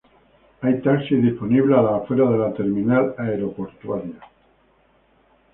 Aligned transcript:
Hay 0.61 0.81
taxis 0.81 1.21
disponibles 1.21 1.77
a 1.77 1.81
las 1.83 1.93
afueras 2.01 2.31
de 2.31 2.37
la 2.39 2.53
terminal 2.55 3.13
aeroportuaria. 3.19 4.19